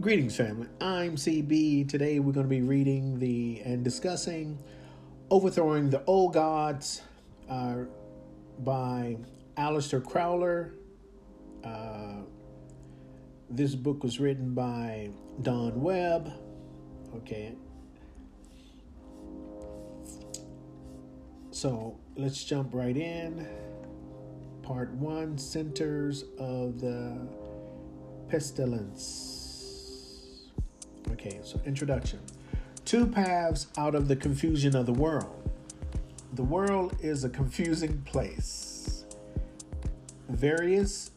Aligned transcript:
Greetings, 0.00 0.36
family. 0.36 0.66
I'm 0.80 1.14
CB. 1.14 1.88
Today 1.88 2.18
we're 2.18 2.32
going 2.32 2.44
to 2.44 2.50
be 2.50 2.62
reading 2.62 3.16
the 3.20 3.62
and 3.64 3.84
discussing 3.84 4.58
Overthrowing 5.30 5.88
the 5.88 6.04
Old 6.04 6.34
Gods 6.34 7.00
uh, 7.48 7.84
by 8.58 9.16
Aleister 9.56 10.02
Crowler. 10.02 10.72
Uh, 11.62 12.24
this 13.48 13.76
book 13.76 14.02
was 14.02 14.18
written 14.18 14.52
by 14.52 15.10
Don 15.42 15.80
Webb. 15.80 16.32
Okay. 17.14 17.54
So 21.52 21.96
let's 22.16 22.42
jump 22.44 22.74
right 22.74 22.96
in. 22.96 23.48
Part 24.62 24.90
one 24.90 25.38
Centers 25.38 26.24
of 26.36 26.80
the 26.80 27.28
Pestilence. 28.28 29.33
Okay, 31.12 31.40
so 31.42 31.60
introduction. 31.64 32.20
Two 32.84 33.06
paths 33.06 33.68
out 33.78 33.94
of 33.94 34.08
the 34.08 34.16
confusion 34.16 34.76
of 34.76 34.86
the 34.86 34.92
world. 34.92 35.50
The 36.34 36.42
world 36.42 36.96
is 37.00 37.24
a 37.24 37.28
confusing 37.28 38.02
place. 38.02 39.04
Various 40.28 41.10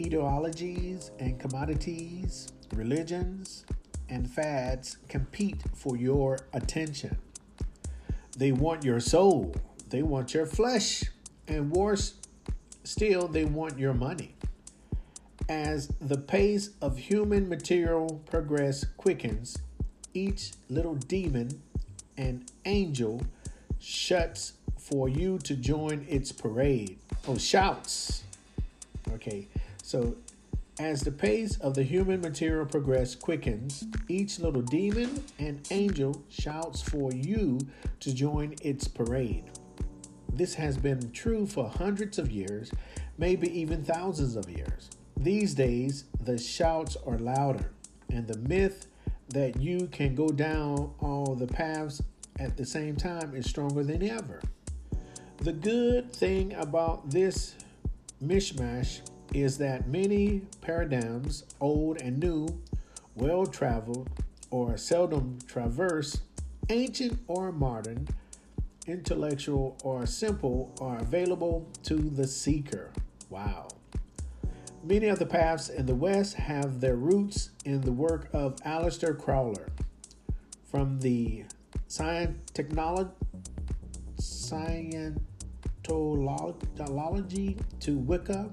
ideologies 0.00 1.10
and 1.18 1.38
commodities, 1.38 2.48
religions, 2.74 3.64
and 4.08 4.28
fads 4.28 4.98
compete 5.08 5.62
for 5.74 5.96
your 5.96 6.38
attention. 6.52 7.16
They 8.36 8.52
want 8.52 8.84
your 8.84 9.00
soul, 9.00 9.54
they 9.90 10.02
want 10.02 10.34
your 10.34 10.46
flesh, 10.46 11.04
and 11.46 11.70
worse 11.70 12.14
still, 12.82 13.28
they 13.28 13.44
want 13.44 13.78
your 13.78 13.94
money. 13.94 14.34
As 15.48 15.88
the 16.00 16.16
pace 16.16 16.70
of 16.80 16.96
human 16.96 17.50
material 17.50 18.22
progress 18.24 18.84
quickens, 18.96 19.58
each 20.14 20.52
little 20.70 20.94
demon 20.94 21.60
and 22.16 22.50
angel 22.64 23.20
shuts 23.78 24.54
for 24.78 25.08
you 25.08 25.38
to 25.40 25.54
join 25.54 26.06
its 26.08 26.32
parade. 26.32 26.98
Oh, 27.28 27.36
shouts. 27.36 28.22
Okay, 29.12 29.48
so 29.82 30.16
as 30.78 31.02
the 31.02 31.12
pace 31.12 31.58
of 31.58 31.74
the 31.74 31.82
human 31.82 32.22
material 32.22 32.64
progress 32.64 33.14
quickens, 33.14 33.84
each 34.08 34.38
little 34.38 34.62
demon 34.62 35.22
and 35.38 35.66
angel 35.70 36.22
shouts 36.30 36.80
for 36.80 37.12
you 37.12 37.60
to 38.00 38.14
join 38.14 38.54
its 38.62 38.88
parade. 38.88 39.44
This 40.32 40.54
has 40.54 40.78
been 40.78 41.12
true 41.12 41.46
for 41.46 41.68
hundreds 41.68 42.18
of 42.18 42.30
years, 42.30 42.72
maybe 43.18 43.48
even 43.60 43.84
thousands 43.84 44.36
of 44.36 44.48
years. 44.48 44.88
These 45.16 45.54
days, 45.54 46.04
the 46.20 46.36
shouts 46.36 46.96
are 47.06 47.18
louder, 47.18 47.70
and 48.10 48.26
the 48.26 48.38
myth 48.38 48.86
that 49.28 49.60
you 49.60 49.88
can 49.90 50.14
go 50.14 50.28
down 50.28 50.92
all 51.00 51.34
the 51.34 51.46
paths 51.46 52.02
at 52.38 52.56
the 52.56 52.66
same 52.66 52.96
time 52.96 53.34
is 53.34 53.48
stronger 53.48 53.84
than 53.84 54.02
ever. 54.02 54.42
The 55.38 55.52
good 55.52 56.12
thing 56.12 56.52
about 56.54 57.10
this 57.10 57.54
mishmash 58.22 59.00
is 59.32 59.58
that 59.58 59.88
many 59.88 60.42
paradigms, 60.60 61.44
old 61.60 62.00
and 62.00 62.18
new, 62.18 62.48
well 63.14 63.46
traveled, 63.46 64.08
or 64.50 64.76
seldom 64.76 65.38
traversed, 65.46 66.22
ancient 66.68 67.18
or 67.26 67.50
modern, 67.50 68.08
intellectual 68.86 69.76
or 69.82 70.06
simple, 70.06 70.74
are 70.80 70.98
available 70.98 71.68
to 71.84 71.96
the 71.96 72.26
seeker. 72.26 72.92
Wow. 73.30 73.68
Many 74.86 75.08
of 75.08 75.18
the 75.18 75.24
paths 75.24 75.70
in 75.70 75.86
the 75.86 75.94
West 75.94 76.34
have 76.34 76.78
their 76.78 76.96
roots 76.96 77.48
in 77.64 77.80
the 77.80 77.92
work 77.92 78.28
of 78.34 78.56
Aleister 78.66 79.18
Crowler. 79.18 79.68
From 80.70 81.00
the 81.00 81.44
science 81.86 82.36
Scientology 84.20 85.18
to 87.80 87.96
Wicca, 87.96 88.50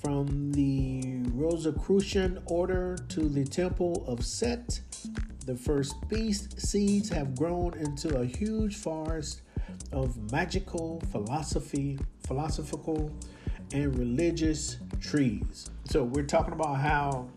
from 0.00 0.52
the 0.52 1.24
Rosicrucian 1.32 2.40
order 2.46 2.96
to 3.08 3.28
the 3.28 3.44
Temple 3.44 4.04
of 4.06 4.24
Set, 4.24 4.80
the 5.44 5.56
first 5.56 5.96
beast 6.08 6.60
seeds 6.60 7.08
have 7.08 7.34
grown 7.34 7.76
into 7.78 8.16
a 8.16 8.24
huge 8.24 8.76
forest 8.76 9.42
of 9.90 10.30
magical 10.30 11.02
philosophy, 11.10 11.98
philosophical, 12.24 13.10
and 13.72 13.98
religious 13.98 14.78
trees. 15.00 15.70
So 15.84 16.04
we're 16.04 16.24
talking 16.24 16.52
about 16.52 16.78
how, 16.78 17.28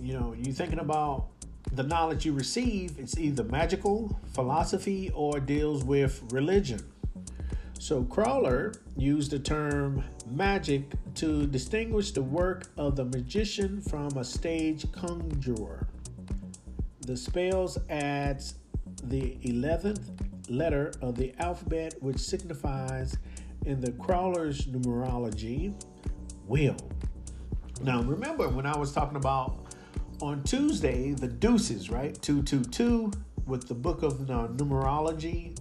you 0.00 0.18
know, 0.18 0.34
you're 0.38 0.54
thinking 0.54 0.78
about 0.78 1.26
the 1.72 1.82
knowledge 1.82 2.24
you 2.24 2.32
receive, 2.32 2.98
it's 2.98 3.18
either 3.18 3.44
magical, 3.44 4.18
philosophy, 4.32 5.10
or 5.14 5.40
deals 5.40 5.84
with 5.84 6.22
religion. 6.32 6.80
So 7.80 8.04
Crawler 8.04 8.72
used 8.96 9.32
the 9.32 9.38
term 9.38 10.04
magic 10.30 10.84
to 11.16 11.46
distinguish 11.46 12.12
the 12.12 12.22
work 12.22 12.70
of 12.76 12.96
the 12.96 13.04
magician 13.04 13.80
from 13.80 14.16
a 14.16 14.24
stage 14.24 14.90
conjurer. 14.92 15.86
The 17.00 17.16
spells 17.16 17.78
adds 17.90 18.54
the 19.02 19.36
11th 19.44 20.00
letter 20.48 20.92
of 21.02 21.16
the 21.16 21.34
alphabet, 21.38 21.94
which 22.00 22.18
signifies 22.18 23.16
in 23.64 23.80
the 23.80 23.92
crawler's 23.92 24.66
numerology 24.66 25.74
will. 26.46 26.76
Now, 27.82 28.02
remember 28.02 28.48
when 28.48 28.66
I 28.66 28.76
was 28.76 28.92
talking 28.92 29.16
about 29.16 29.66
on 30.20 30.42
Tuesday 30.44 31.12
the 31.12 31.28
deuces, 31.28 31.90
right? 31.90 32.20
222 32.22 33.12
with 33.46 33.68
the 33.68 33.74
book 33.74 34.02
of 34.02 34.30
uh, 34.30 34.48
numerology. 34.48 35.56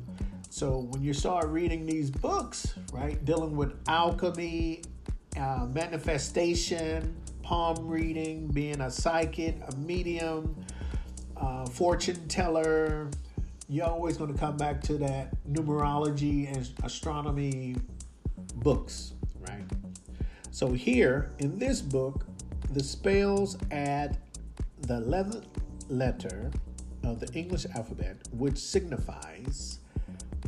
So 0.50 0.88
when 0.92 1.04
you 1.04 1.14
start 1.14 1.48
reading 1.48 1.86
these 1.86 2.12
books, 2.12 2.76
right, 2.92 3.24
dealing 3.26 3.56
with 3.56 3.74
alchemy, 3.88 4.84
uh, 5.38 5.68
manifestation, 5.74 7.16
palm 7.42 7.88
reading, 7.88 8.48
being 8.48 8.82
a 8.82 8.92
psychic, 8.92 9.58
a 9.68 9.76
medium, 9.78 10.56
uh, 11.36 11.66
fortune 11.66 12.28
teller, 12.28 13.10
you're 13.68 13.88
always 13.88 14.18
going 14.18 14.32
to 14.32 14.40
come 14.40 14.56
back 14.56 14.82
to 14.82 14.98
that 15.00 15.34
numerology 15.52 16.56
and 16.56 16.70
astronomy 16.84 17.76
books, 18.56 19.14
right? 19.48 19.66
So 20.52 20.72
here 20.72 21.32
in 21.40 21.58
this 21.58 21.82
book, 21.82 22.26
the 22.72 22.84
spells 22.84 23.58
add 23.72 24.18
the 24.82 25.02
11th 25.02 25.46
letter 25.90 26.52
of 27.04 27.20
the 27.20 27.32
English 27.34 27.66
alphabet, 27.76 28.18
which 28.32 28.58
signifies 28.58 29.80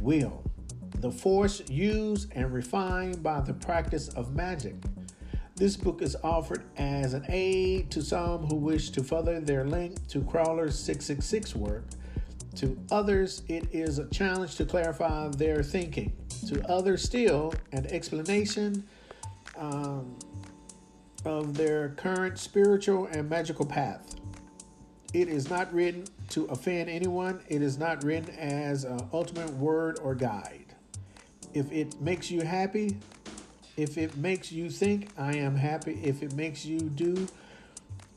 will, 0.01 0.43
the 0.99 1.11
force 1.11 1.61
used 1.69 2.31
and 2.35 2.53
refined 2.53 3.21
by 3.21 3.41
the 3.41 3.53
practice 3.53 4.09
of 4.09 4.35
magic. 4.35 4.75
This 5.55 5.77
book 5.77 6.01
is 6.01 6.17
offered 6.23 6.63
as 6.77 7.13
an 7.13 7.25
aid 7.29 7.89
to 7.91 8.01
some 8.01 8.45
who 8.47 8.55
wish 8.55 8.89
to 8.91 9.03
further 9.03 9.39
their 9.39 9.65
link 9.65 10.05
to 10.09 10.21
Crowler's 10.21 10.77
666 10.77 11.55
work. 11.55 11.85
To 12.55 12.77
others, 12.91 13.43
it 13.47 13.67
is 13.71 13.99
a 13.99 14.07
challenge 14.09 14.55
to 14.55 14.65
clarify 14.65 15.29
their 15.29 15.63
thinking. 15.63 16.13
To 16.47 16.63
others, 16.69 17.03
still, 17.03 17.53
an 17.71 17.87
explanation 17.87 18.87
um, 19.57 20.15
of 21.25 21.55
their 21.55 21.89
current 21.89 22.37
spiritual 22.37 23.07
and 23.07 23.29
magical 23.29 23.65
path. 23.65 24.15
It 25.13 25.27
is 25.27 25.49
not 25.49 25.73
written 25.73 26.05
to 26.29 26.45
offend 26.45 26.89
anyone. 26.89 27.39
It 27.47 27.61
is 27.61 27.77
not 27.77 28.03
written 28.03 28.35
as 28.35 28.83
an 28.83 28.99
ultimate 29.13 29.51
word 29.53 29.99
or 30.03 30.13
guide. 30.13 30.75
If 31.53 31.71
it 31.71 31.99
makes 32.01 32.29
you 32.29 32.41
happy, 32.41 32.97
if 33.77 33.97
it 33.97 34.17
makes 34.17 34.51
you 34.51 34.69
think, 34.69 35.09
I 35.17 35.35
am 35.37 35.55
happy. 35.55 35.99
If 36.03 36.21
it 36.21 36.33
makes 36.33 36.65
you 36.65 36.79
do, 36.79 37.27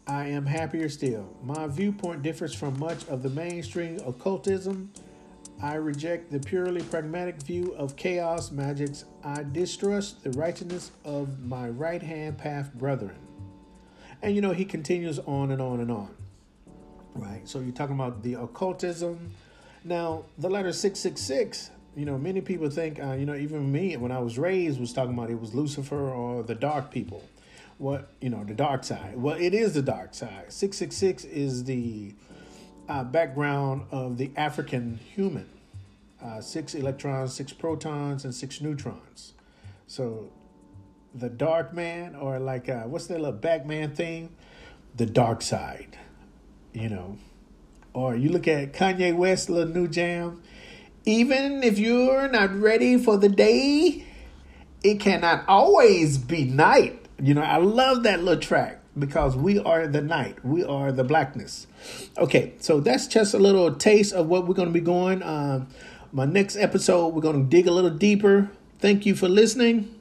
I 0.07 0.27
am 0.27 0.47
happier 0.47 0.89
still. 0.89 1.37
My 1.43 1.67
viewpoint 1.67 2.23
differs 2.23 2.55
from 2.55 2.79
much 2.79 3.07
of 3.09 3.23
the 3.23 3.31
mainstream 3.31 4.01
occultism 4.07 4.91
I 5.61 5.75
reject 5.75 6.31
the 6.31 6.39
purely 6.39 6.83
pragmatic 6.83 7.43
view 7.43 7.75
of 7.77 7.97
chaos 7.97 8.53
magics. 8.53 9.05
I 9.25 9.43
distrust 9.43 10.23
the 10.23 10.31
righteousness 10.31 10.93
of 11.05 11.41
my 11.41 11.69
right 11.69 12.03
hand 12.03 12.39
path 12.39 12.73
brethren. 12.75 13.17
And 14.23 14.37
you 14.37 14.41
know, 14.41 14.53
he 14.53 14.65
continues 14.65 15.19
on 15.19 15.51
and 15.51 15.61
on 15.61 15.81
and 15.81 15.91
on. 15.91 16.15
Right? 17.15 17.49
So 17.49 17.59
you're 17.59 17.73
talking 17.73 17.97
about 17.97 18.23
the 18.23 18.35
occultism. 18.35 19.33
Now, 19.85 20.25
the 20.39 20.49
letter 20.49 20.73
666, 20.73 21.71
you 21.97 22.05
know, 22.05 22.19
many 22.19 22.41
people 22.41 22.71
think, 22.71 23.03
uh, 23.03 23.15
you 23.15 23.27
know, 23.27 23.35
even 23.35 23.73
me, 23.73 23.97
when 23.97 24.13
I 24.13 24.21
was 24.21 24.39
raised, 24.39 24.79
was 24.79 24.93
talking 24.93 25.15
about 25.15 25.31
it 25.31 25.41
was 25.41 25.55
Lucifer 25.55 26.09
or 26.09 26.45
the 26.45 26.55
dark 26.55 26.93
people. 26.93 27.25
What, 27.79 28.11
you 28.21 28.31
know, 28.31 28.45
the 28.45 28.55
dark 28.55 28.85
side. 28.85 29.17
Well, 29.17 29.37
it 29.37 29.55
is 29.55 29.75
the 29.75 29.83
dark 29.83 30.15
side. 30.15 30.53
666 30.53 31.25
is 31.25 31.65
the 31.65 32.15
uh, 32.89 33.05
background 33.05 33.87
of 33.91 34.19
the 34.19 34.31
African 34.37 34.99
human 35.15 35.49
uh, 36.23 36.41
six 36.41 36.75
electrons, 36.75 37.35
six 37.35 37.53
protons, 37.53 38.25
and 38.25 38.35
six 38.35 38.61
neutrons. 38.61 39.35
So 39.87 40.31
the 41.15 41.29
dark 41.29 41.73
man, 41.75 42.15
or 42.17 42.39
like 42.39 42.69
uh, 42.69 42.83
what's 42.85 43.07
that 43.09 43.19
little 43.21 43.33
Batman 43.33 43.95
thing? 43.95 44.31
The 44.97 45.07
dark 45.07 45.43
side. 45.43 45.99
you 46.73 46.89
know. 46.89 47.19
Or 47.95 48.17
you 48.17 48.29
look 48.31 48.47
at 48.47 48.73
Kanye 48.73 49.17
West 49.17 49.51
little 49.51 49.73
new 49.73 49.89
jam. 49.89 50.43
Even 51.05 51.63
if 51.63 51.79
you're 51.79 52.29
not 52.29 52.55
ready 52.55 52.99
for 52.99 53.17
the 53.17 53.29
day, 53.29 54.05
it 54.85 55.01
cannot 55.01 55.45
always 55.49 56.19
be 56.19 56.45
night. 56.45 57.07
You 57.21 57.35
know, 57.35 57.43
I 57.43 57.57
love 57.57 58.05
that 58.05 58.23
little 58.23 58.41
track 58.41 58.78
because 58.97 59.37
we 59.37 59.59
are 59.59 59.87
the 59.87 60.01
night. 60.01 60.45
We 60.45 60.65
are 60.65 60.93
the 60.93 61.05
blackness. 61.05 61.67
Okay, 62.17 62.55
so 62.59 62.81
that's 62.81 63.07
just 63.07 63.35
a 63.35 63.39
little 63.39 63.75
taste 63.75 64.13
of 64.13 64.27
what 64.29 64.47
we're 64.47 64.55
going 64.55 64.69
to 64.69 64.75
be 64.75 64.81
going. 64.81 65.23
Um, 65.23 65.69
my 66.13 66.25
next 66.25 66.57
episode, 66.57 67.09
we're 67.09 67.23
going 67.23 67.45
to 67.45 67.49
dig 67.49 67.67
a 67.67 67.73
little 67.73 67.91
deeper. 67.91 68.51
Thank 68.79 69.07
you 69.07 69.15
for 69.15 69.29
listening. 69.29 69.95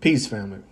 Peace, 0.00 0.26
family. 0.26 0.67